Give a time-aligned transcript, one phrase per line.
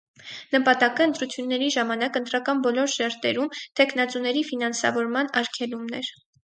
[0.53, 6.15] Նպատակը ընտրությունների ժամանակ ընտրական բոլոր շերտերում թեկնածուների ֆինանսավորման արգելումն էր։